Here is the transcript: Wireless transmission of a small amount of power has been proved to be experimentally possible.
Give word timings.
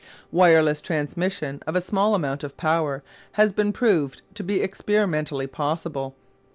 Wireless 0.31 0.81
transmission 0.81 1.61
of 1.67 1.75
a 1.75 1.79
small 1.79 2.15
amount 2.15 2.43
of 2.43 2.57
power 2.57 3.03
has 3.33 3.53
been 3.53 3.71
proved 3.71 4.23
to 4.33 4.43
be 4.43 4.61
experimentally 4.63 5.45
possible. 5.45 6.15